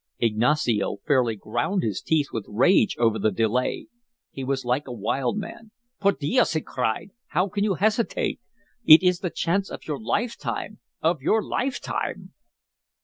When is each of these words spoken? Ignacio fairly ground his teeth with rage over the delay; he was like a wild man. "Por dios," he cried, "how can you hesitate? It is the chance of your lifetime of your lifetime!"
Ignacio 0.17 0.97
fairly 1.05 1.35
ground 1.35 1.83
his 1.83 2.01
teeth 2.01 2.29
with 2.33 2.47
rage 2.47 2.95
over 2.97 3.19
the 3.19 3.29
delay; 3.29 3.85
he 4.31 4.43
was 4.43 4.65
like 4.65 4.87
a 4.87 4.91
wild 4.91 5.37
man. 5.37 5.69
"Por 5.99 6.13
dios," 6.13 6.53
he 6.53 6.61
cried, 6.61 7.11
"how 7.27 7.47
can 7.49 7.63
you 7.63 7.75
hesitate? 7.75 8.39
It 8.83 9.03
is 9.03 9.19
the 9.19 9.29
chance 9.29 9.69
of 9.69 9.85
your 9.85 10.01
lifetime 10.01 10.79
of 11.03 11.21
your 11.21 11.43
lifetime!" 11.43 12.33